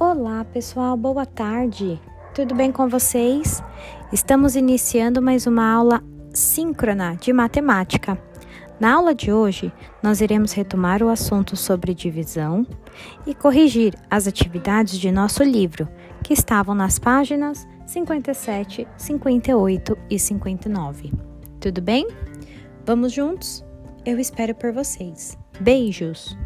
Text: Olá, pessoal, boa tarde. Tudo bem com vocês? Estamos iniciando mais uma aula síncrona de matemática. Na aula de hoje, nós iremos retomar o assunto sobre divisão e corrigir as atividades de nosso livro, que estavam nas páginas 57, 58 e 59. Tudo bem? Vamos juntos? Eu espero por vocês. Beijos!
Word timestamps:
Olá, 0.00 0.44
pessoal, 0.44 0.96
boa 0.96 1.26
tarde. 1.26 2.00
Tudo 2.32 2.54
bem 2.54 2.70
com 2.70 2.88
vocês? 2.88 3.60
Estamos 4.12 4.54
iniciando 4.54 5.20
mais 5.20 5.44
uma 5.44 5.68
aula 5.68 6.04
síncrona 6.32 7.16
de 7.16 7.32
matemática. 7.32 8.16
Na 8.78 8.94
aula 8.94 9.12
de 9.12 9.32
hoje, 9.32 9.72
nós 10.00 10.20
iremos 10.20 10.52
retomar 10.52 11.02
o 11.02 11.08
assunto 11.08 11.56
sobre 11.56 11.94
divisão 11.94 12.64
e 13.26 13.34
corrigir 13.34 13.92
as 14.08 14.28
atividades 14.28 15.00
de 15.00 15.10
nosso 15.10 15.42
livro, 15.42 15.88
que 16.22 16.32
estavam 16.32 16.76
nas 16.76 16.96
páginas 17.00 17.66
57, 17.84 18.86
58 18.96 19.98
e 20.08 20.16
59. 20.16 21.12
Tudo 21.58 21.82
bem? 21.82 22.06
Vamos 22.86 23.12
juntos? 23.12 23.64
Eu 24.06 24.20
espero 24.20 24.54
por 24.54 24.72
vocês. 24.72 25.36
Beijos! 25.58 26.38